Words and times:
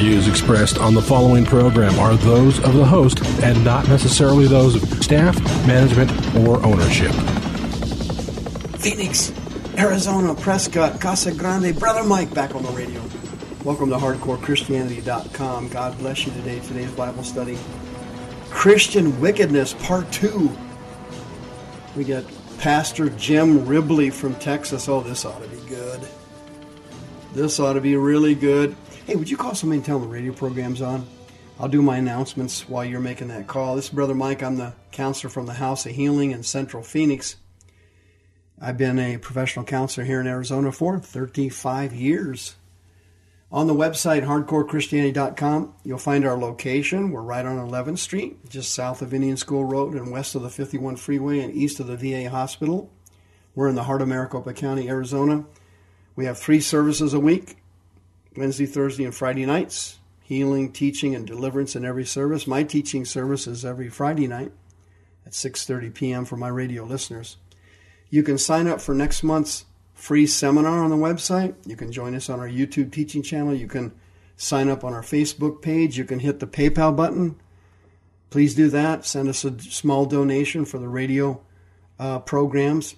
views 0.00 0.28
expressed 0.28 0.78
on 0.78 0.94
the 0.94 1.02
following 1.02 1.44
program 1.44 1.98
are 1.98 2.14
those 2.14 2.58
of 2.60 2.72
the 2.72 2.84
host 2.84 3.22
and 3.42 3.62
not 3.62 3.86
necessarily 3.86 4.46
those 4.46 4.74
of 4.74 5.04
staff, 5.04 5.38
management, 5.66 6.10
or 6.36 6.56
ownership. 6.64 7.12
Phoenix, 8.80 9.30
Arizona, 9.76 10.34
Prescott, 10.34 11.02
Casa 11.02 11.34
Grande, 11.34 11.78
Brother 11.78 12.02
Mike 12.02 12.32
back 12.32 12.54
on 12.54 12.62
the 12.62 12.70
radio. 12.70 12.98
Welcome 13.62 13.90
to 13.90 13.96
HardcoreChristianity.com. 13.96 15.68
God 15.68 15.98
bless 15.98 16.24
you 16.24 16.32
today. 16.32 16.60
Today's 16.60 16.92
Bible 16.92 17.22
study 17.22 17.58
Christian 18.48 19.20
Wickedness, 19.20 19.74
Part 19.74 20.10
2. 20.12 20.50
We 21.94 22.04
got 22.04 22.24
Pastor 22.58 23.10
Jim 23.10 23.66
Ribley 23.66 24.08
from 24.08 24.34
Texas. 24.36 24.88
Oh, 24.88 25.02
this 25.02 25.26
ought 25.26 25.42
to 25.42 25.48
be 25.48 25.60
good. 25.68 26.00
This 27.34 27.60
ought 27.60 27.74
to 27.74 27.82
be 27.82 27.96
really 27.96 28.34
good. 28.34 28.74
Hey, 29.10 29.16
would 29.16 29.28
you 29.28 29.36
call 29.36 29.56
somebody 29.56 29.78
and 29.78 29.84
tell 29.84 29.98
them 29.98 30.08
the 30.08 30.14
radio 30.14 30.32
program's 30.32 30.80
on? 30.80 31.04
I'll 31.58 31.66
do 31.66 31.82
my 31.82 31.96
announcements 31.96 32.68
while 32.68 32.84
you're 32.84 33.00
making 33.00 33.26
that 33.26 33.48
call. 33.48 33.74
This 33.74 33.86
is 33.86 33.90
Brother 33.90 34.14
Mike. 34.14 34.40
I'm 34.40 34.54
the 34.54 34.72
counselor 34.92 35.30
from 35.30 35.46
the 35.46 35.54
House 35.54 35.84
of 35.84 35.90
Healing 35.90 36.30
in 36.30 36.44
Central 36.44 36.84
Phoenix. 36.84 37.34
I've 38.60 38.78
been 38.78 39.00
a 39.00 39.18
professional 39.18 39.64
counselor 39.64 40.06
here 40.06 40.20
in 40.20 40.28
Arizona 40.28 40.70
for 40.70 41.00
35 41.00 41.92
years. 41.92 42.54
On 43.50 43.66
the 43.66 43.74
website, 43.74 44.24
hardcorechristianity.com, 44.24 45.74
you'll 45.82 45.98
find 45.98 46.24
our 46.24 46.38
location. 46.38 47.10
We're 47.10 47.22
right 47.22 47.44
on 47.44 47.56
11th 47.56 47.98
Street, 47.98 48.48
just 48.48 48.72
south 48.72 49.02
of 49.02 49.12
Indian 49.12 49.36
School 49.36 49.64
Road 49.64 49.94
and 49.94 50.12
west 50.12 50.36
of 50.36 50.42
the 50.42 50.50
51 50.50 50.94
Freeway 50.94 51.40
and 51.40 51.52
east 51.52 51.80
of 51.80 51.88
the 51.88 51.96
VA 51.96 52.30
Hospital. 52.30 52.92
We're 53.56 53.66
in 53.66 53.74
the 53.74 53.82
heart 53.82 54.02
of 54.02 54.06
Maricopa 54.06 54.52
County, 54.52 54.88
Arizona. 54.88 55.46
We 56.14 56.26
have 56.26 56.38
three 56.38 56.60
services 56.60 57.12
a 57.12 57.18
week 57.18 57.56
Wednesday, 58.36 58.66
Thursday, 58.66 59.04
and 59.04 59.14
Friday 59.14 59.46
nights. 59.46 59.98
Healing, 60.22 60.72
teaching, 60.72 61.14
and 61.14 61.26
deliverance 61.26 61.74
in 61.74 61.84
every 61.84 62.04
service. 62.04 62.46
My 62.46 62.62
teaching 62.62 63.04
service 63.04 63.46
is 63.48 63.64
every 63.64 63.88
Friday 63.88 64.28
night 64.28 64.52
at 65.26 65.32
6:30 65.32 65.92
p.m. 65.92 66.24
for 66.24 66.36
my 66.36 66.48
radio 66.48 66.84
listeners. 66.84 67.36
You 68.10 68.22
can 68.22 68.38
sign 68.38 68.66
up 68.66 68.80
for 68.80 68.94
next 68.94 69.22
month's 69.22 69.64
free 69.94 70.26
seminar 70.26 70.82
on 70.82 70.90
the 70.90 70.96
website. 70.96 71.54
You 71.66 71.76
can 71.76 71.92
join 71.92 72.14
us 72.14 72.30
on 72.30 72.40
our 72.40 72.48
YouTube 72.48 72.92
teaching 72.92 73.22
channel. 73.22 73.54
You 73.54 73.68
can 73.68 73.92
sign 74.36 74.68
up 74.68 74.84
on 74.84 74.94
our 74.94 75.02
Facebook 75.02 75.62
page. 75.62 75.98
You 75.98 76.04
can 76.04 76.20
hit 76.20 76.40
the 76.40 76.46
PayPal 76.46 76.96
button. 76.96 77.36
Please 78.30 78.54
do 78.54 78.70
that. 78.70 79.04
Send 79.04 79.28
us 79.28 79.44
a 79.44 79.58
small 79.60 80.06
donation 80.06 80.64
for 80.64 80.78
the 80.78 80.88
radio 80.88 81.40
uh, 81.98 82.20
programs. 82.20 82.94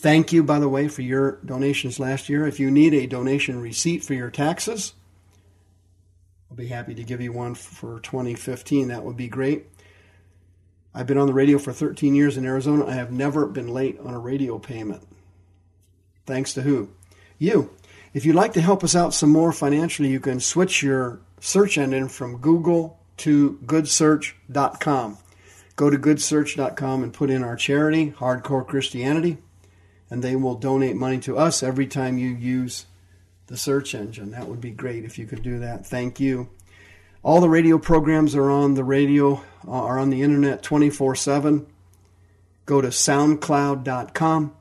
Thank 0.00 0.32
you, 0.32 0.42
by 0.42 0.58
the 0.58 0.68
way, 0.68 0.88
for 0.88 1.02
your 1.02 1.32
donations 1.44 2.00
last 2.00 2.30
year. 2.30 2.46
If 2.46 2.58
you 2.58 2.70
need 2.70 2.94
a 2.94 3.06
donation 3.06 3.60
receipt 3.60 4.02
for 4.02 4.14
your 4.14 4.30
taxes, 4.30 4.94
I'll 6.50 6.56
be 6.56 6.68
happy 6.68 6.94
to 6.94 7.04
give 7.04 7.20
you 7.20 7.32
one 7.34 7.54
for 7.54 8.00
2015. 8.00 8.88
That 8.88 9.04
would 9.04 9.18
be 9.18 9.28
great. 9.28 9.66
I've 10.94 11.06
been 11.06 11.18
on 11.18 11.26
the 11.26 11.34
radio 11.34 11.58
for 11.58 11.74
13 11.74 12.14
years 12.14 12.38
in 12.38 12.46
Arizona. 12.46 12.86
I 12.86 12.94
have 12.94 13.12
never 13.12 13.44
been 13.44 13.68
late 13.68 13.98
on 14.02 14.14
a 14.14 14.18
radio 14.18 14.58
payment. 14.58 15.06
Thanks 16.24 16.54
to 16.54 16.62
who? 16.62 16.88
You. 17.38 17.68
If 18.14 18.24
you'd 18.24 18.34
like 18.34 18.54
to 18.54 18.62
help 18.62 18.82
us 18.82 18.96
out 18.96 19.12
some 19.12 19.30
more 19.30 19.52
financially, 19.52 20.08
you 20.08 20.18
can 20.18 20.40
switch 20.40 20.82
your 20.82 21.20
search 21.40 21.76
engine 21.76 22.08
from 22.08 22.38
Google 22.38 22.98
to 23.18 23.58
goodsearch.com. 23.66 25.18
Go 25.76 25.90
to 25.90 25.98
goodsearch.com 25.98 27.02
and 27.02 27.12
put 27.12 27.28
in 27.28 27.44
our 27.44 27.56
charity, 27.56 28.12
Hardcore 28.12 28.66
Christianity, 28.66 29.36
and 30.10 30.22
they 30.22 30.36
will 30.36 30.56
donate 30.56 30.96
money 30.96 31.18
to 31.20 31.38
us 31.38 31.62
every 31.62 31.86
time 31.86 32.18
you 32.18 32.28
use 32.28 32.86
the 33.46 33.56
search 33.56 33.94
engine. 33.94 34.32
That 34.32 34.48
would 34.48 34.60
be 34.60 34.70
great 34.70 35.04
if 35.04 35.18
you 35.18 35.26
could 35.26 35.42
do 35.42 35.60
that. 35.60 35.86
Thank 35.86 36.20
you. 36.20 36.50
All 37.22 37.40
the 37.40 37.48
radio 37.48 37.78
programs 37.78 38.34
are 38.34 38.50
on 38.50 38.74
the 38.74 38.84
radio, 38.84 39.42
uh, 39.66 39.70
are 39.70 39.98
on 39.98 40.10
the 40.10 40.22
internet 40.22 40.62
24 40.62 41.14
7. 41.14 41.66
Go 42.66 42.80
to 42.80 42.88
soundcloud.com 42.88 44.54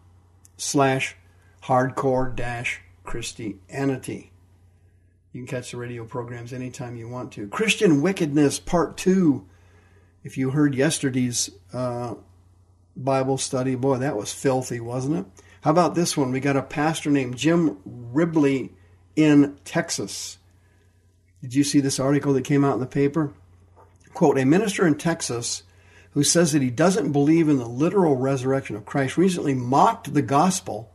slash 0.57 1.15
hardcore 1.63 2.35
dash 2.35 2.81
Christianity. 3.03 4.31
You 5.31 5.41
can 5.41 5.47
catch 5.47 5.71
the 5.71 5.77
radio 5.77 6.05
programs 6.05 6.51
anytime 6.51 6.95
you 6.95 7.07
want 7.07 7.31
to. 7.33 7.47
Christian 7.47 8.01
Wickedness 8.01 8.59
Part 8.59 8.97
2. 8.97 9.45
If 10.23 10.37
you 10.37 10.49
heard 10.49 10.75
yesterday's 10.75 11.51
uh, 11.71 12.15
Bible 12.99 13.37
study, 13.37 13.75
boy, 13.75 13.97
that 13.97 14.17
was 14.17 14.33
filthy, 14.33 14.79
wasn't 14.79 15.17
it? 15.17 15.25
How 15.61 15.71
about 15.71 15.95
this 15.95 16.15
one? 16.15 16.31
We 16.31 16.39
got 16.39 16.57
a 16.57 16.61
pastor 16.61 17.09
named 17.09 17.37
Jim 17.37 17.77
Ribley 17.85 18.73
in 19.15 19.57
Texas. 19.63 20.37
Did 21.41 21.55
you 21.55 21.63
see 21.63 21.79
this 21.79 21.99
article 21.99 22.33
that 22.33 22.43
came 22.43 22.65
out 22.65 22.75
in 22.75 22.79
the 22.79 22.85
paper? 22.85 23.33
Quote 24.13 24.37
A 24.37 24.45
minister 24.45 24.85
in 24.85 24.95
Texas 24.95 25.63
who 26.11 26.23
says 26.23 26.51
that 26.51 26.61
he 26.61 26.69
doesn't 26.69 27.11
believe 27.11 27.47
in 27.47 27.57
the 27.57 27.67
literal 27.67 28.15
resurrection 28.15 28.75
of 28.75 28.85
Christ 28.85 29.17
recently 29.17 29.53
mocked 29.53 30.13
the 30.13 30.21
gospel 30.21 30.91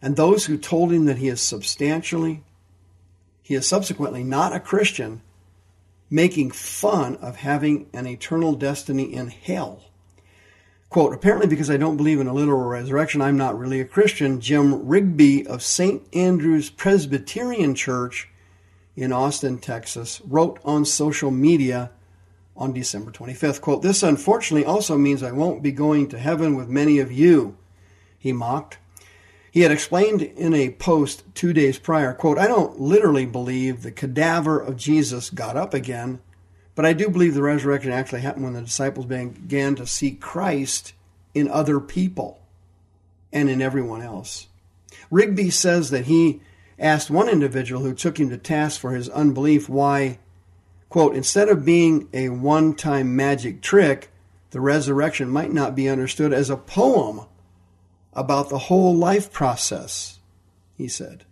and 0.00 0.16
those 0.16 0.46
who 0.46 0.56
told 0.56 0.92
him 0.92 1.06
that 1.06 1.18
he 1.18 1.28
is 1.28 1.40
substantially, 1.40 2.44
he 3.42 3.54
is 3.54 3.66
subsequently 3.66 4.22
not 4.22 4.54
a 4.54 4.60
Christian, 4.60 5.22
making 6.08 6.52
fun 6.52 7.16
of 7.16 7.36
having 7.36 7.88
an 7.92 8.06
eternal 8.06 8.54
destiny 8.54 9.12
in 9.12 9.28
hell. 9.28 9.87
Quote, 10.90 11.12
apparently 11.12 11.46
because 11.46 11.70
I 11.70 11.76
don't 11.76 11.98
believe 11.98 12.18
in 12.18 12.26
a 12.28 12.32
literal 12.32 12.64
resurrection, 12.64 13.20
I'm 13.20 13.36
not 13.36 13.58
really 13.58 13.80
a 13.80 13.84
Christian. 13.84 14.40
Jim 14.40 14.88
Rigby 14.88 15.46
of 15.46 15.62
St. 15.62 16.02
Andrew's 16.14 16.70
Presbyterian 16.70 17.74
Church 17.74 18.28
in 18.96 19.12
Austin, 19.12 19.58
Texas, 19.58 20.22
wrote 20.24 20.58
on 20.64 20.86
social 20.86 21.30
media 21.30 21.90
on 22.56 22.72
December 22.72 23.12
25th, 23.12 23.60
quote, 23.60 23.82
this 23.82 24.02
unfortunately 24.02 24.64
also 24.64 24.98
means 24.98 25.22
I 25.22 25.30
won't 25.30 25.62
be 25.62 25.70
going 25.70 26.08
to 26.08 26.18
heaven 26.18 26.56
with 26.56 26.68
many 26.68 26.98
of 26.98 27.12
you, 27.12 27.56
he 28.18 28.32
mocked. 28.32 28.78
He 29.50 29.60
had 29.60 29.70
explained 29.70 30.22
in 30.22 30.54
a 30.54 30.70
post 30.70 31.22
two 31.34 31.52
days 31.52 31.78
prior, 31.78 32.12
quote, 32.12 32.38
I 32.38 32.48
don't 32.48 32.80
literally 32.80 33.26
believe 33.26 33.82
the 33.82 33.92
cadaver 33.92 34.58
of 34.58 34.76
Jesus 34.76 35.30
got 35.30 35.56
up 35.56 35.72
again, 35.72 36.20
but 36.78 36.86
I 36.86 36.92
do 36.92 37.08
believe 37.10 37.34
the 37.34 37.42
resurrection 37.42 37.90
actually 37.90 38.20
happened 38.20 38.44
when 38.44 38.52
the 38.52 38.62
disciples 38.62 39.04
began 39.04 39.74
to 39.74 39.84
see 39.84 40.12
Christ 40.12 40.92
in 41.34 41.48
other 41.48 41.80
people 41.80 42.40
and 43.32 43.50
in 43.50 43.60
everyone 43.60 44.00
else. 44.00 44.46
Rigby 45.10 45.50
says 45.50 45.90
that 45.90 46.04
he 46.04 46.40
asked 46.78 47.10
one 47.10 47.28
individual 47.28 47.82
who 47.82 47.94
took 47.94 48.20
him 48.20 48.30
to 48.30 48.38
task 48.38 48.80
for 48.80 48.92
his 48.92 49.08
unbelief 49.08 49.68
why, 49.68 50.20
quote, 50.88 51.16
instead 51.16 51.48
of 51.48 51.64
being 51.64 52.08
a 52.12 52.28
one 52.28 52.76
time 52.76 53.16
magic 53.16 53.60
trick, 53.60 54.12
the 54.52 54.60
resurrection 54.60 55.28
might 55.28 55.52
not 55.52 55.74
be 55.74 55.88
understood 55.88 56.32
as 56.32 56.48
a 56.48 56.56
poem 56.56 57.22
about 58.12 58.50
the 58.50 58.58
whole 58.58 58.94
life 58.94 59.32
process, 59.32 60.20
he 60.76 60.86
said. 60.86 61.24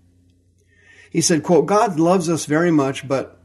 He 1.09 1.21
said, 1.21 1.45
quote, 1.45 1.67
God 1.67 2.01
loves 2.01 2.29
us 2.29 2.47
very 2.47 2.73
much, 2.73 3.07
but 3.07 3.36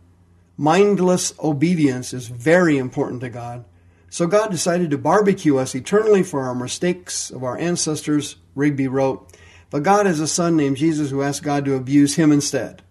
mindless 0.57 1.33
obedience 1.39 2.13
is 2.13 2.27
very 2.27 2.77
important 2.77 3.21
to 3.21 3.29
God. 3.29 3.65
So 4.09 4.27
God 4.27 4.51
decided 4.51 4.91
to 4.91 4.97
barbecue 4.97 5.57
us 5.57 5.73
eternally 5.73 6.23
for 6.23 6.41
our 6.41 6.53
mistakes 6.53 7.29
of 7.29 7.43
our 7.43 7.57
ancestors, 7.57 8.35
Rigby 8.55 8.87
wrote. 8.87 9.31
But 9.69 9.83
God 9.83 10.05
has 10.05 10.19
a 10.19 10.27
son 10.27 10.57
named 10.57 10.77
Jesus 10.77 11.09
who 11.09 11.21
asked 11.21 11.43
God 11.43 11.63
to 11.65 11.75
abuse 11.75 12.15
him 12.15 12.31
instead. 12.31 12.81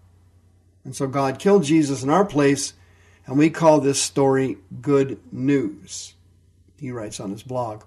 And 0.83 0.95
so 0.95 1.07
God 1.07 1.37
killed 1.37 1.63
Jesus 1.63 2.01
in 2.01 2.09
our 2.09 2.25
place, 2.25 2.73
and 3.27 3.37
we 3.37 3.51
call 3.51 3.79
this 3.79 4.01
story 4.01 4.57
good 4.81 5.19
news. 5.31 6.15
He 6.79 6.91
writes 6.91 7.19
on 7.19 7.29
his 7.29 7.43
blog. 7.43 7.83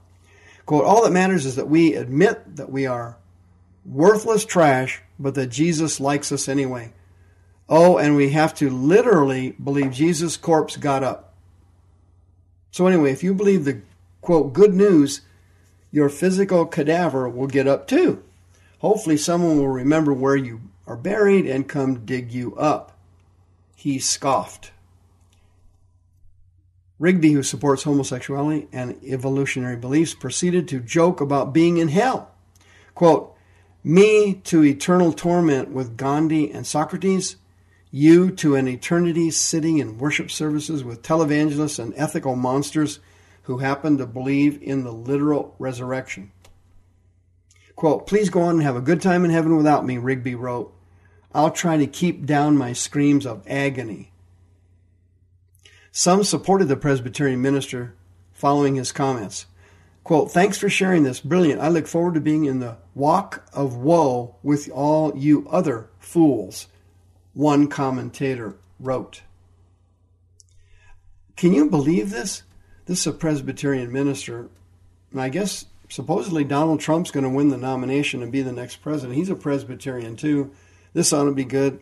Quote, 0.64 0.84
all 0.84 1.02
that 1.02 1.12
matters 1.12 1.44
is 1.44 1.56
that 1.56 1.68
we 1.68 1.94
admit 1.94 2.56
that 2.56 2.70
we 2.70 2.86
are 2.86 3.16
worthless 3.84 4.44
trash, 4.44 5.02
but 5.18 5.34
that 5.34 5.48
Jesus 5.48 5.98
likes 5.98 6.30
us 6.30 6.48
anyway. 6.48 6.92
Oh, 7.68 7.96
and 7.96 8.16
we 8.16 8.30
have 8.30 8.54
to 8.56 8.68
literally 8.68 9.52
believe 9.52 9.92
Jesus' 9.92 10.36
corpse 10.36 10.76
got 10.76 11.02
up. 11.02 11.34
So, 12.70 12.86
anyway, 12.86 13.12
if 13.12 13.22
you 13.22 13.34
believe 13.34 13.64
the 13.64 13.80
quote 14.20 14.52
good 14.52 14.74
news, 14.74 15.22
your 15.90 16.08
physical 16.08 16.66
cadaver 16.66 17.28
will 17.28 17.46
get 17.46 17.66
up 17.66 17.86
too. 17.86 18.22
Hopefully, 18.78 19.16
someone 19.16 19.58
will 19.58 19.68
remember 19.68 20.12
where 20.12 20.36
you 20.36 20.60
are 20.86 20.96
buried 20.96 21.46
and 21.46 21.68
come 21.68 22.04
dig 22.04 22.32
you 22.32 22.54
up. 22.56 22.98
He 23.76 23.98
scoffed. 23.98 24.72
Rigby, 26.98 27.32
who 27.32 27.42
supports 27.42 27.82
homosexuality 27.82 28.68
and 28.72 29.02
evolutionary 29.02 29.76
beliefs, 29.76 30.14
proceeded 30.14 30.68
to 30.68 30.80
joke 30.80 31.20
about 31.20 31.52
being 31.52 31.78
in 31.78 31.88
hell. 31.88 32.32
Quote, 32.94 33.34
Me 33.82 34.34
to 34.44 34.64
eternal 34.64 35.12
torment 35.12 35.70
with 35.70 35.96
Gandhi 35.96 36.50
and 36.50 36.66
Socrates, 36.66 37.36
you 37.94 38.28
to 38.28 38.56
an 38.56 38.66
eternity 38.66 39.30
sitting 39.30 39.78
in 39.78 39.98
worship 39.98 40.28
services 40.28 40.82
with 40.82 41.00
televangelists 41.00 41.78
and 41.78 41.94
ethical 41.96 42.34
monsters 42.34 42.98
who 43.42 43.58
happen 43.58 43.96
to 43.96 44.04
believe 44.04 44.60
in 44.60 44.82
the 44.82 44.90
literal 44.90 45.54
resurrection. 45.60 46.32
Quote, 47.76 48.08
Please 48.08 48.30
go 48.30 48.42
on 48.42 48.56
and 48.56 48.62
have 48.64 48.74
a 48.74 48.80
good 48.80 49.00
time 49.00 49.24
in 49.24 49.30
heaven 49.30 49.56
without 49.56 49.86
me, 49.86 49.96
Rigby 49.96 50.34
wrote. 50.34 50.74
I'll 51.32 51.52
try 51.52 51.76
to 51.76 51.86
keep 51.86 52.26
down 52.26 52.56
my 52.56 52.72
screams 52.72 53.24
of 53.24 53.46
agony. 53.46 54.10
Some 55.92 56.24
supported 56.24 56.64
the 56.64 56.76
Presbyterian 56.76 57.40
minister 57.40 57.94
following 58.32 58.74
his 58.74 58.90
comments. 58.90 59.46
Quote, 60.02 60.32
Thanks 60.32 60.58
for 60.58 60.68
sharing 60.68 61.04
this. 61.04 61.20
Brilliant. 61.20 61.60
I 61.60 61.68
look 61.68 61.86
forward 61.86 62.14
to 62.14 62.20
being 62.20 62.46
in 62.46 62.58
the 62.58 62.76
walk 62.96 63.48
of 63.52 63.76
woe 63.76 64.34
with 64.42 64.68
all 64.72 65.16
you 65.16 65.46
other 65.48 65.90
fools, 66.00 66.66
one 67.34 67.68
commentator 67.68 68.56
wrote. 68.80 69.22
Can 71.36 71.52
you 71.52 71.68
believe 71.68 72.10
this? 72.10 72.44
This 72.86 73.00
is 73.00 73.06
a 73.08 73.12
Presbyterian 73.12 73.92
minister, 73.92 74.48
and 75.10 75.20
I 75.20 75.28
guess 75.28 75.66
supposedly 75.88 76.44
Donald 76.44 76.80
Trump's 76.80 77.10
going 77.10 77.24
to 77.24 77.30
win 77.30 77.48
the 77.48 77.56
nomination 77.56 78.22
and 78.22 78.32
be 78.32 78.42
the 78.42 78.52
next 78.52 78.76
president. 78.76 79.16
He's 79.16 79.30
a 79.30 79.34
Presbyterian 79.34 80.16
too. 80.16 80.52
This 80.92 81.12
ought 81.12 81.24
to 81.24 81.32
be 81.32 81.44
good. 81.44 81.80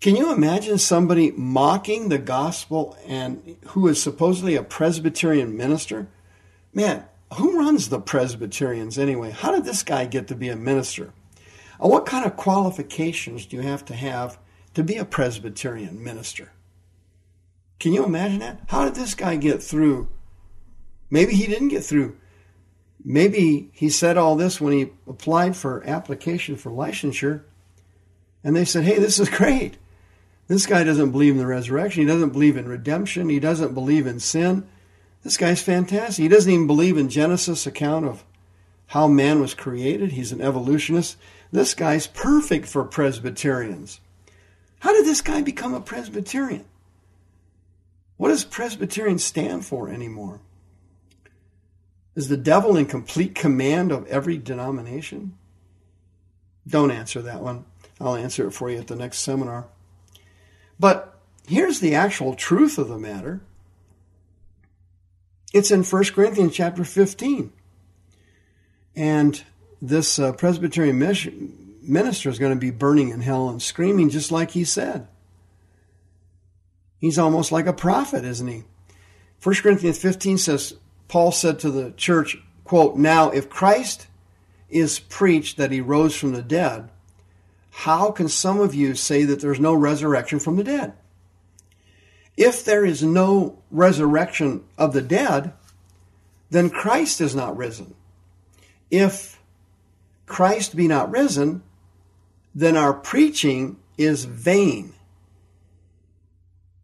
Can 0.00 0.14
you 0.14 0.32
imagine 0.32 0.78
somebody 0.78 1.32
mocking 1.32 2.08
the 2.08 2.18
gospel 2.18 2.96
and 3.06 3.56
who 3.68 3.88
is 3.88 4.00
supposedly 4.00 4.54
a 4.54 4.62
Presbyterian 4.62 5.56
minister? 5.56 6.06
Man, 6.72 7.04
who 7.34 7.58
runs 7.58 7.88
the 7.88 8.00
Presbyterians 8.00 8.98
anyway? 8.98 9.30
How 9.30 9.52
did 9.52 9.64
this 9.64 9.82
guy 9.82 10.06
get 10.06 10.28
to 10.28 10.36
be 10.36 10.48
a 10.48 10.56
minister? 10.56 11.12
Uh, 11.82 11.88
what 11.88 12.06
kind 12.06 12.24
of 12.24 12.36
qualifications 12.36 13.46
do 13.46 13.56
you 13.56 13.62
have 13.62 13.84
to 13.86 13.94
have 13.94 14.38
to 14.74 14.82
be 14.82 14.96
a 14.96 15.04
Presbyterian 15.04 16.02
minister? 16.02 16.52
Can 17.78 17.92
you 17.92 18.04
imagine 18.04 18.40
that? 18.40 18.60
How 18.68 18.84
did 18.84 18.94
this 18.94 19.14
guy 19.14 19.36
get 19.36 19.62
through? 19.62 20.08
Maybe 21.10 21.34
he 21.34 21.46
didn't 21.46 21.68
get 21.68 21.84
through. 21.84 22.16
Maybe 23.04 23.70
he 23.72 23.88
said 23.88 24.16
all 24.16 24.34
this 24.34 24.60
when 24.60 24.72
he 24.72 24.90
applied 25.06 25.56
for 25.56 25.86
application 25.86 26.56
for 26.56 26.70
licensure, 26.70 27.42
and 28.42 28.56
they 28.56 28.64
said, 28.64 28.84
"Hey, 28.84 28.98
this 28.98 29.20
is 29.20 29.28
great. 29.30 29.78
This 30.48 30.66
guy 30.66 30.82
doesn't 30.82 31.12
believe 31.12 31.32
in 31.32 31.38
the 31.38 31.46
resurrection. 31.46 32.02
He 32.02 32.08
doesn't 32.08 32.30
believe 32.30 32.56
in 32.56 32.66
redemption. 32.66 33.28
He 33.28 33.38
doesn't 33.38 33.74
believe 33.74 34.06
in 34.06 34.18
sin. 34.18 34.66
This 35.22 35.36
guy's 35.36 35.62
fantastic. 35.62 36.22
He 36.22 36.28
doesn't 36.28 36.50
even 36.50 36.66
believe 36.66 36.96
in 36.96 37.08
Genesis 37.08 37.66
account 37.66 38.06
of 38.06 38.24
how 38.88 39.06
man 39.06 39.40
was 39.40 39.54
created. 39.54 40.12
He's 40.12 40.32
an 40.32 40.40
evolutionist. 40.40 41.16
This 41.52 41.74
guy's 41.74 42.06
perfect 42.06 42.66
for 42.66 42.84
Presbyterians. 42.84 44.00
How 44.80 44.92
did 44.92 45.04
this 45.04 45.20
guy 45.20 45.42
become 45.42 45.74
a 45.74 45.80
Presbyterian? 45.80 46.64
What 48.16 48.28
does 48.28 48.44
Presbyterian 48.44 49.18
stand 49.18 49.64
for 49.64 49.88
anymore? 49.88 50.40
Is 52.14 52.28
the 52.28 52.36
devil 52.36 52.76
in 52.76 52.86
complete 52.86 53.34
command 53.34 53.92
of 53.92 54.06
every 54.06 54.38
denomination? 54.38 55.36
Don't 56.66 56.90
answer 56.90 57.22
that 57.22 57.40
one. 57.40 57.64
I'll 58.00 58.16
answer 58.16 58.46
it 58.46 58.52
for 58.52 58.70
you 58.70 58.78
at 58.78 58.86
the 58.86 58.96
next 58.96 59.18
seminar. 59.18 59.66
But 60.80 61.18
here's 61.46 61.80
the 61.80 61.94
actual 61.94 62.34
truth 62.34 62.78
of 62.78 62.88
the 62.88 62.98
matter. 62.98 63.40
It's 65.52 65.70
in 65.70 65.84
1 65.84 66.04
Corinthians 66.06 66.54
chapter 66.54 66.84
15. 66.84 67.52
And 68.98 69.40
this 69.80 70.18
uh, 70.18 70.32
Presbyterian 70.32 70.98
minister 71.82 72.28
is 72.28 72.40
going 72.40 72.52
to 72.52 72.58
be 72.58 72.72
burning 72.72 73.10
in 73.10 73.20
hell 73.20 73.48
and 73.48 73.62
screaming 73.62 74.10
just 74.10 74.32
like 74.32 74.50
he 74.50 74.64
said. 74.64 75.06
He's 76.98 77.16
almost 77.16 77.52
like 77.52 77.66
a 77.66 77.72
prophet, 77.72 78.24
isn't 78.24 78.48
he? 78.48 78.64
1 79.40 79.54
Corinthians 79.62 79.98
15 80.02 80.38
says, 80.38 80.74
Paul 81.06 81.30
said 81.30 81.60
to 81.60 81.70
the 81.70 81.92
church, 81.92 82.38
quote, 82.64 82.96
Now 82.96 83.30
if 83.30 83.48
Christ 83.48 84.08
is 84.68 84.98
preached 84.98 85.58
that 85.58 85.70
he 85.70 85.80
rose 85.80 86.16
from 86.16 86.32
the 86.32 86.42
dead, 86.42 86.90
how 87.70 88.10
can 88.10 88.28
some 88.28 88.58
of 88.58 88.74
you 88.74 88.96
say 88.96 89.22
that 89.22 89.40
there's 89.40 89.60
no 89.60 89.74
resurrection 89.74 90.40
from 90.40 90.56
the 90.56 90.64
dead? 90.64 90.92
If 92.36 92.64
there 92.64 92.84
is 92.84 93.04
no 93.04 93.62
resurrection 93.70 94.64
of 94.76 94.92
the 94.92 95.02
dead, 95.02 95.52
then 96.50 96.68
Christ 96.68 97.20
is 97.20 97.36
not 97.36 97.56
risen. 97.56 97.94
If 98.90 99.40
Christ 100.26 100.76
be 100.76 100.88
not 100.88 101.10
risen, 101.10 101.62
then 102.54 102.76
our 102.76 102.92
preaching 102.92 103.78
is 103.96 104.24
vain, 104.24 104.94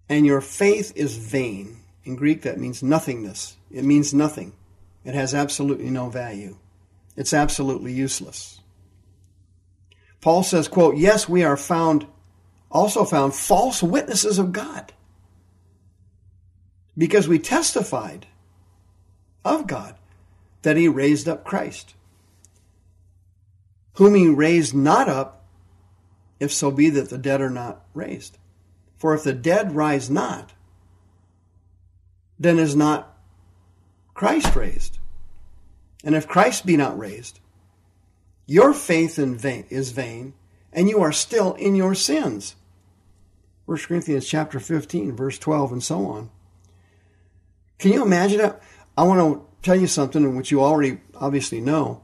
and 0.08 0.26
your 0.26 0.40
faith 0.40 0.92
is 0.96 1.16
vain. 1.16 1.78
In 2.04 2.16
Greek, 2.16 2.42
that 2.42 2.58
means 2.58 2.82
nothingness. 2.82 3.56
It 3.70 3.84
means 3.84 4.12
nothing. 4.12 4.52
It 5.04 5.14
has 5.14 5.34
absolutely 5.34 5.90
no 5.90 6.10
value. 6.10 6.56
It's 7.16 7.32
absolutely 7.32 7.92
useless. 7.92 8.60
Paul 10.20 10.42
says, 10.42 10.68
quote, 10.68 10.96
yes, 10.96 11.28
we 11.28 11.44
are 11.44 11.56
found, 11.56 12.06
also 12.70 13.04
found 13.04 13.34
false 13.34 13.82
witnesses 13.82 14.38
of 14.38 14.52
God 14.52 14.92
because 16.96 17.28
we 17.28 17.38
testified 17.38 18.26
of 19.44 19.66
God 19.66 19.96
that 20.64 20.78
he 20.78 20.88
raised 20.88 21.28
up 21.28 21.44
Christ, 21.44 21.94
whom 23.94 24.14
he 24.14 24.28
raised 24.28 24.74
not 24.74 25.08
up, 25.08 25.44
if 26.40 26.50
so 26.50 26.70
be 26.70 26.88
that 26.90 27.10
the 27.10 27.18
dead 27.18 27.42
are 27.42 27.50
not 27.50 27.84
raised. 27.92 28.38
For 28.96 29.14
if 29.14 29.24
the 29.24 29.34
dead 29.34 29.74
rise 29.74 30.08
not, 30.08 30.54
then 32.38 32.58
is 32.58 32.74
not 32.74 33.14
Christ 34.14 34.56
raised. 34.56 34.98
And 36.02 36.14
if 36.14 36.26
Christ 36.26 36.64
be 36.64 36.78
not 36.78 36.98
raised, 36.98 37.40
your 38.46 38.72
faith 38.72 39.18
in 39.18 39.36
vain, 39.36 39.66
is 39.68 39.92
vain, 39.92 40.32
and 40.72 40.88
you 40.88 41.00
are 41.02 41.12
still 41.12 41.52
in 41.54 41.74
your 41.74 41.94
sins. 41.94 42.56
1 43.66 43.78
Corinthians 43.86 44.26
chapter 44.26 44.58
15, 44.58 45.14
verse 45.14 45.38
12, 45.38 45.72
and 45.72 45.82
so 45.82 46.06
on. 46.06 46.30
Can 47.78 47.92
you 47.92 48.02
imagine 48.02 48.38
that? 48.38 48.62
I 48.96 49.02
want 49.02 49.20
to 49.20 49.53
tell 49.64 49.76
you 49.76 49.86
something 49.86 50.22
in 50.22 50.36
which 50.36 50.50
you 50.50 50.62
already 50.62 50.98
obviously 51.14 51.60
know 51.60 52.02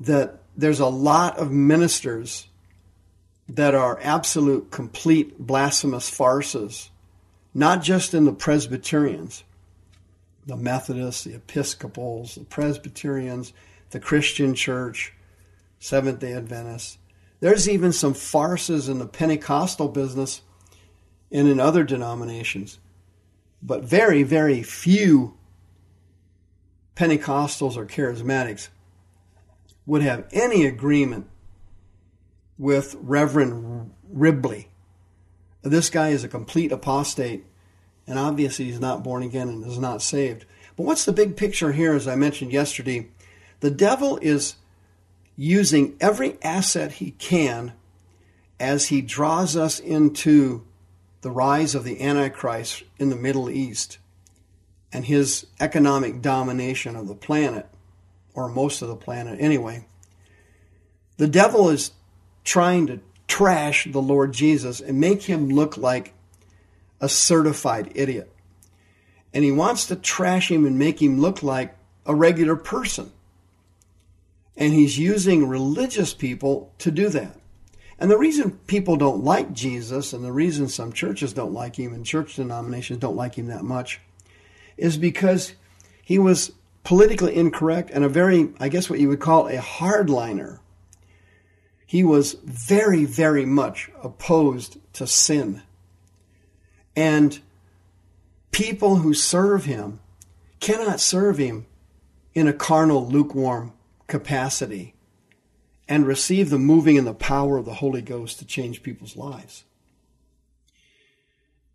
that 0.00 0.40
there's 0.56 0.80
a 0.80 0.86
lot 0.86 1.38
of 1.38 1.52
ministers 1.52 2.48
that 3.48 3.74
are 3.74 3.98
absolute, 4.02 4.70
complete 4.70 5.38
blasphemous 5.38 6.10
farces, 6.10 6.90
not 7.54 7.82
just 7.82 8.12
in 8.12 8.24
the 8.24 8.32
Presbyterians, 8.32 9.44
the 10.46 10.56
Methodists, 10.56 11.24
the 11.24 11.34
Episcopals, 11.34 12.34
the 12.34 12.44
Presbyterians, 12.44 13.52
the 13.90 14.00
Christian 14.00 14.54
church, 14.54 15.14
Seventh 15.78 16.18
day 16.18 16.32
Adventists. 16.32 16.98
There's 17.40 17.68
even 17.68 17.92
some 17.92 18.14
farces 18.14 18.88
in 18.88 18.98
the 18.98 19.06
Pentecostal 19.06 19.88
business 19.88 20.42
and 21.30 21.46
in 21.46 21.60
other 21.60 21.84
denominations. 21.84 22.78
But 23.62 23.84
very, 23.84 24.24
very 24.24 24.62
few 24.62 25.37
Pentecostals 26.98 27.76
or 27.76 27.86
charismatics 27.86 28.70
would 29.86 30.02
have 30.02 30.26
any 30.32 30.66
agreement 30.66 31.30
with 32.58 32.96
Reverend 33.00 33.92
Ribley. 34.10 34.68
This 35.62 35.90
guy 35.90 36.08
is 36.08 36.24
a 36.24 36.28
complete 36.28 36.72
apostate, 36.72 37.46
and 38.08 38.18
obviously 38.18 38.64
he's 38.64 38.80
not 38.80 39.04
born 39.04 39.22
again 39.22 39.48
and 39.48 39.64
is 39.64 39.78
not 39.78 40.02
saved. 40.02 40.44
But 40.76 40.86
what's 40.86 41.04
the 41.04 41.12
big 41.12 41.36
picture 41.36 41.70
here, 41.70 41.94
as 41.94 42.08
I 42.08 42.16
mentioned 42.16 42.52
yesterday? 42.52 43.08
The 43.60 43.70
devil 43.70 44.18
is 44.20 44.56
using 45.36 45.96
every 46.00 46.36
asset 46.42 46.92
he 46.92 47.12
can 47.12 47.74
as 48.58 48.86
he 48.86 49.02
draws 49.02 49.56
us 49.56 49.78
into 49.78 50.66
the 51.20 51.30
rise 51.30 51.76
of 51.76 51.84
the 51.84 52.02
Antichrist 52.02 52.82
in 52.98 53.10
the 53.10 53.16
Middle 53.16 53.48
East 53.48 53.98
and 54.92 55.04
his 55.04 55.46
economic 55.60 56.22
domination 56.22 56.96
of 56.96 57.08
the 57.08 57.14
planet, 57.14 57.66
or 58.34 58.48
most 58.48 58.82
of 58.82 58.88
the 58.88 58.96
planet 58.96 59.38
anyway. 59.40 59.86
The 61.18 61.28
devil 61.28 61.68
is 61.68 61.92
trying 62.44 62.86
to 62.86 63.00
trash 63.26 63.86
the 63.90 64.00
Lord 64.00 64.32
Jesus 64.32 64.80
and 64.80 65.00
make 65.00 65.22
him 65.22 65.48
look 65.48 65.76
like 65.76 66.14
a 67.00 67.08
certified 67.08 67.92
idiot. 67.94 68.32
And 69.34 69.44
he 69.44 69.52
wants 69.52 69.86
to 69.86 69.96
trash 69.96 70.50
him 70.50 70.64
and 70.64 70.78
make 70.78 71.02
him 71.02 71.20
look 71.20 71.42
like 71.42 71.76
a 72.06 72.14
regular 72.14 72.56
person. 72.56 73.12
And 74.56 74.72
he's 74.72 74.98
using 74.98 75.46
religious 75.46 76.14
people 76.14 76.72
to 76.78 76.90
do 76.90 77.08
that. 77.10 77.36
And 77.98 78.10
the 78.10 78.18
reason 78.18 78.52
people 78.66 78.96
don't 78.96 79.24
like 79.24 79.52
Jesus 79.52 80.12
and 80.12 80.24
the 80.24 80.32
reason 80.32 80.68
some 80.68 80.92
churches 80.92 81.32
don't 81.32 81.52
like 81.52 81.76
him 81.76 81.92
and 81.92 82.06
church 82.06 82.36
denominations 82.36 83.00
don't 83.00 83.16
like 83.16 83.34
him 83.34 83.48
that 83.48 83.64
much 83.64 84.00
is 84.78 84.96
because 84.96 85.54
he 86.02 86.18
was 86.18 86.52
politically 86.84 87.34
incorrect 87.34 87.90
and 87.92 88.04
a 88.04 88.08
very, 88.08 88.50
I 88.58 88.68
guess 88.68 88.88
what 88.88 89.00
you 89.00 89.08
would 89.08 89.20
call 89.20 89.48
a 89.48 89.58
hardliner. 89.58 90.60
He 91.84 92.04
was 92.04 92.34
very, 92.44 93.04
very 93.04 93.44
much 93.44 93.90
opposed 94.02 94.78
to 94.94 95.06
sin. 95.06 95.62
And 96.96 97.38
people 98.50 98.96
who 98.96 99.14
serve 99.14 99.64
him 99.64 100.00
cannot 100.60 101.00
serve 101.00 101.38
him 101.38 101.66
in 102.34 102.48
a 102.48 102.52
carnal, 102.52 103.06
lukewarm 103.06 103.72
capacity 104.06 104.94
and 105.88 106.06
receive 106.06 106.50
the 106.50 106.58
moving 106.58 106.98
and 106.98 107.06
the 107.06 107.14
power 107.14 107.56
of 107.56 107.64
the 107.64 107.74
Holy 107.74 108.02
Ghost 108.02 108.38
to 108.38 108.44
change 108.44 108.82
people's 108.82 109.16
lives. 109.16 109.64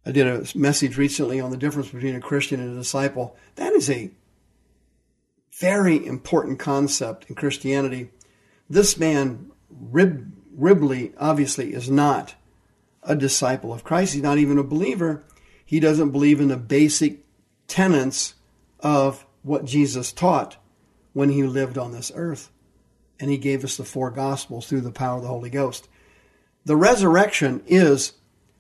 I 0.06 0.12
did 0.12 0.28
a 0.28 0.46
message 0.58 0.98
recently 0.98 1.40
on 1.40 1.52
the 1.52 1.58
difference 1.58 1.90
between 1.90 2.16
a 2.16 2.22
Christian 2.22 2.60
and 2.60 2.74
a 2.74 2.80
disciple. 2.80 3.38
That 3.56 3.74
is 3.74 3.90
a 3.90 4.12
very 5.60 6.06
important 6.06 6.60
concept 6.60 7.26
in 7.30 7.36
Christianity. 7.36 8.10
This 8.70 8.98
man, 8.98 9.52
Rib, 9.70 10.34
Ribley, 10.56 11.14
obviously 11.18 11.74
is 11.74 11.90
not 11.90 12.36
a 13.04 13.16
disciple 13.16 13.74
of 13.74 13.84
Christ. 13.84 14.14
He's 14.14 14.24
not 14.24 14.38
even 14.38 14.58
a 14.58 14.64
believer. 14.64 15.24
He 15.66 15.80
doesn't 15.80 16.12
believe 16.12 16.42
in 16.42 16.50
the 16.50 16.58
basic 16.58 17.20
tenets 17.68 18.36
of 18.80 19.26
what 19.42 19.66
Jesus 19.66 20.12
taught 20.12 20.58
when 21.14 21.30
he 21.30 21.44
lived 21.44 21.78
on 21.78 21.92
this 21.92 22.12
earth. 22.16 22.50
And 23.20 23.30
he 23.30 23.38
gave 23.38 23.64
us 23.64 23.78
the 23.78 23.86
four 23.86 24.12
gospels 24.12 24.68
through 24.68 24.82
the 24.82 24.92
power 24.92 25.18
of 25.18 25.22
the 25.22 25.30
Holy 25.30 25.50
Ghost. 25.50 25.88
The 26.66 26.76
resurrection 26.76 27.62
is 27.68 28.14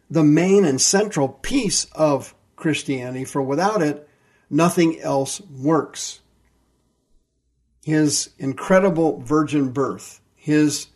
the 0.10 0.24
main 0.24 0.66
and 0.66 0.80
central 0.80 1.30
piece 1.30 1.86
of 1.94 2.36
Christianity, 2.56 3.26
for 3.26 3.42
without 3.42 3.82
it, 3.82 4.08
nothing 4.50 5.00
else 5.00 5.42
works. 5.42 6.20
His 7.84 8.30
incredible 8.38 9.20
virgin 9.22 9.72
birth, 9.72 10.22
his 10.36 10.88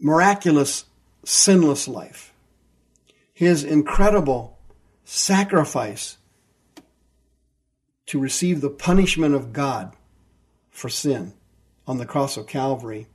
miraculous 0.00 0.84
sinless 1.24 1.86
life, 1.86 2.32
his 3.32 3.62
incredible 3.62 4.58
sacrifice 5.04 6.18
to 8.06 8.18
receive 8.18 8.60
the 8.60 8.70
punishment 8.70 9.34
of 9.34 9.52
God 9.52 9.94
for 10.70 10.88
sin 10.88 11.34
on 11.86 11.98
the 11.98 12.06
cross 12.06 12.36
of 12.36 12.46
Calvary. 12.46 13.06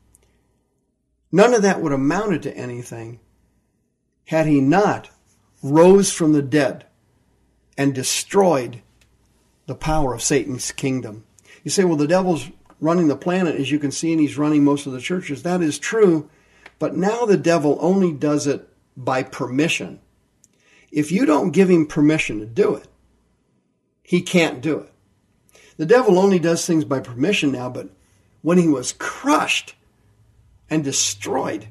None 1.32 1.54
of 1.54 1.64
that 1.64 1.82
would 1.82 1.92
have 1.92 2.00
amounted 2.00 2.44
to 2.44 2.56
anything 2.56 3.20
had 4.26 4.48
he 4.48 4.62
not 4.62 5.10
rose 5.62 6.12
from 6.12 6.34
the 6.34 6.42
dead 6.42 6.86
and 7.78 7.94
destroyed 7.94 8.82
the 9.66 9.76
power 9.76 10.14
of 10.14 10.22
Satan's 10.22 10.72
kingdom. 10.72 11.24
You 11.64 11.72
say, 11.72 11.84
well, 11.84 11.96
the 11.96 12.08
devil's 12.08 12.50
running 12.80 13.08
the 13.08 13.16
planet, 13.16 13.56
as 13.56 13.72
you 13.72 13.80
can 13.80 13.92
see, 13.92 14.12
and 14.12 14.20
he's 14.20 14.38
running 14.38 14.64
most 14.64 14.86
of 14.86 14.94
the 14.94 15.00
churches. 15.00 15.44
That 15.44 15.62
is 15.62 15.80
true, 15.80 16.30
but 16.80 16.96
now 16.96 17.26
the 17.26 17.38
devil 17.38 17.78
only 17.80 18.12
does 18.12 18.46
it 18.46 18.68
by 18.98 19.24
permission. 19.24 20.00
If 20.92 21.12
you 21.12 21.26
don't 21.26 21.52
give 21.52 21.70
him 21.70 21.88
permission 21.88 22.40
to 22.40 22.46
do 22.46 22.76
it, 22.76 22.88
he 24.04 24.22
can't 24.22 24.62
do 24.62 24.80
it. 24.80 24.92
The 25.78 25.86
devil 25.86 26.20
only 26.20 26.40
does 26.40 26.66
things 26.66 26.86
by 26.86 27.00
permission 27.00 27.52
now, 27.52 27.70
but 27.70 27.90
when 28.42 28.58
he 28.58 28.68
was 28.68 28.94
crushed 28.94 29.76
and 30.70 30.84
destroyed 30.84 31.68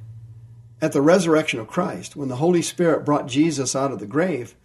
at 0.82 0.92
the 0.92 1.00
resurrection 1.00 1.60
of 1.60 1.68
Christ, 1.68 2.16
when 2.16 2.28
the 2.28 2.36
Holy 2.36 2.60
Spirit 2.60 3.04
brought 3.04 3.28
Jesus 3.28 3.76
out 3.76 3.92
of 3.92 4.00
the 4.00 4.06
grave, 4.06 4.56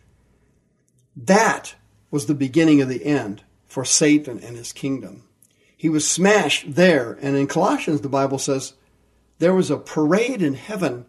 that 1.16 1.76
was 2.10 2.26
the 2.26 2.34
beginning 2.34 2.82
of 2.82 2.90
the 2.90 3.06
end 3.06 3.44
for 3.68 3.86
Satan 3.86 4.40
and 4.40 4.58
his 4.58 4.74
kingdom. 4.74 5.24
He 5.78 5.90
was 5.90 6.10
smashed 6.10 6.74
there. 6.74 7.20
And 7.22 7.38
in 7.38 7.46
Colossians, 7.46 8.02
the 8.02 8.10
Bible 8.10 8.40
says 8.40 8.74
there 9.38 9.54
was 9.54 9.70
a 9.70 9.78
parade 9.78 10.42
in 10.42 10.56
heaven 10.56 11.06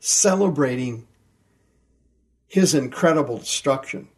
celebrating 0.00 1.06
his 2.48 2.74
incredible 2.74 3.38
destruction. 3.38 4.08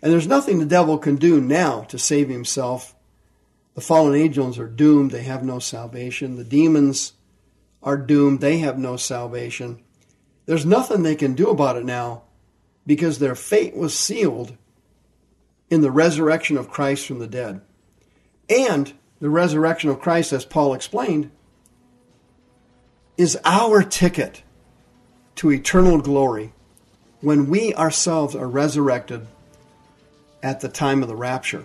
And 0.00 0.10
there's 0.10 0.26
nothing 0.26 0.58
the 0.58 0.64
devil 0.64 0.96
can 0.96 1.16
do 1.16 1.38
now 1.38 1.82
to 1.82 1.98
save 1.98 2.30
himself. 2.30 2.94
The 3.74 3.82
fallen 3.82 4.14
angels 4.14 4.58
are 4.58 4.68
doomed. 4.68 5.10
They 5.10 5.24
have 5.24 5.44
no 5.44 5.58
salvation. 5.58 6.36
The 6.36 6.44
demons 6.44 7.12
are 7.82 7.96
doomed. 7.96 8.40
They 8.40 8.58
have 8.58 8.78
no 8.78 8.96
salvation. 8.96 9.82
There's 10.46 10.66
nothing 10.66 11.02
they 11.02 11.14
can 11.14 11.34
do 11.34 11.48
about 11.48 11.76
it 11.76 11.84
now 11.84 12.22
because 12.86 13.18
their 13.18 13.34
fate 13.34 13.76
was 13.76 13.96
sealed 13.96 14.56
in 15.68 15.80
the 15.80 15.90
resurrection 15.90 16.56
of 16.56 16.70
Christ 16.70 17.06
from 17.06 17.20
the 17.20 17.26
dead. 17.26 17.60
And 18.48 18.92
the 19.20 19.30
resurrection 19.30 19.90
of 19.90 20.00
Christ, 20.00 20.32
as 20.32 20.44
Paul 20.44 20.74
explained, 20.74 21.30
is 23.16 23.38
our 23.44 23.82
ticket 23.82 24.42
to 25.36 25.52
eternal 25.52 26.00
glory 26.00 26.52
when 27.20 27.48
we 27.48 27.74
ourselves 27.74 28.34
are 28.34 28.48
resurrected 28.48 29.26
at 30.42 30.60
the 30.60 30.68
time 30.68 31.02
of 31.02 31.08
the 31.08 31.16
rapture. 31.16 31.64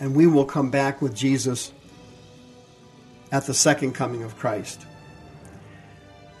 And 0.00 0.14
we 0.14 0.26
will 0.26 0.44
come 0.44 0.70
back 0.70 1.00
with 1.00 1.14
Jesus 1.14 1.72
at 3.32 3.46
the 3.46 3.54
second 3.54 3.94
coming 3.94 4.22
of 4.22 4.36
Christ. 4.36 4.86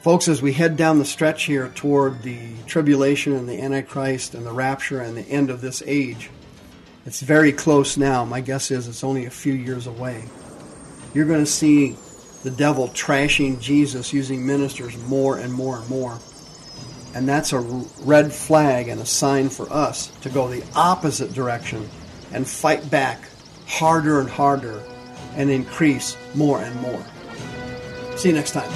Folks, 0.02 0.28
as 0.28 0.42
we 0.42 0.52
head 0.52 0.76
down 0.76 0.98
the 0.98 1.04
stretch 1.04 1.44
here 1.44 1.68
toward 1.74 2.22
the 2.22 2.54
tribulation 2.66 3.32
and 3.32 3.48
the 3.48 3.60
Antichrist 3.60 4.34
and 4.34 4.44
the 4.44 4.52
rapture 4.52 5.00
and 5.00 5.16
the 5.16 5.22
end 5.22 5.48
of 5.48 5.60
this 5.60 5.82
age, 5.86 6.28
it's 7.06 7.22
very 7.22 7.52
close 7.52 7.96
now. 7.96 8.24
My 8.24 8.40
guess 8.40 8.70
is 8.70 8.88
it's 8.88 9.04
only 9.04 9.26
a 9.26 9.30
few 9.30 9.54
years 9.54 9.86
away. 9.86 10.24
You're 11.14 11.26
going 11.26 11.44
to 11.44 11.50
see 11.50 11.96
the 12.42 12.50
devil 12.50 12.88
trashing 12.88 13.60
Jesus 13.60 14.12
using 14.12 14.44
ministers 14.44 14.96
more 15.06 15.38
and 15.38 15.52
more 15.52 15.78
and 15.78 15.88
more. 15.88 16.18
And 17.14 17.28
that's 17.28 17.52
a 17.52 17.60
red 17.60 18.32
flag 18.32 18.88
and 18.88 19.00
a 19.00 19.06
sign 19.06 19.48
for 19.50 19.72
us 19.72 20.08
to 20.22 20.28
go 20.28 20.48
the 20.48 20.64
opposite 20.74 21.32
direction 21.32 21.88
and 22.32 22.46
fight 22.46 22.90
back 22.90 23.22
harder 23.66 24.20
and 24.20 24.28
harder 24.28 24.82
and 25.36 25.50
increase 25.50 26.16
more 26.34 26.60
and 26.60 26.74
more. 26.80 27.02
See 28.16 28.28
you 28.28 28.34
next 28.34 28.52
time. 28.52 28.70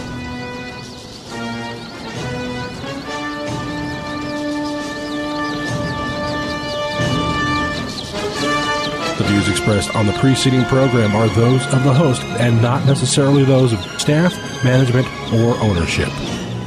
The 9.16 9.24
views 9.24 9.48
expressed 9.48 9.94
on 9.96 10.06
the 10.06 10.12
preceding 10.14 10.64
program 10.64 11.16
are 11.16 11.28
those 11.28 11.64
of 11.72 11.84
the 11.84 11.94
host 11.94 12.20
and 12.22 12.60
not 12.60 12.84
necessarily 12.84 13.44
those 13.44 13.72
of 13.72 13.80
staff, 13.98 14.34
management, 14.62 15.06
or 15.32 15.56
ownership. 15.62 16.10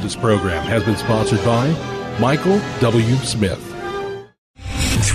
This 0.02 0.16
program 0.16 0.64
has 0.66 0.82
been 0.82 0.96
sponsored 0.96 1.44
by 1.44 1.68
Michael 2.20 2.60
W. 2.80 3.14
Smith. 3.16 3.69